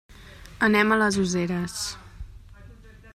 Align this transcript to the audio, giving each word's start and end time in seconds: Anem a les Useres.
Anem 0.67 0.95
a 0.95 0.97
les 1.01 1.19
Useres. 1.25 1.77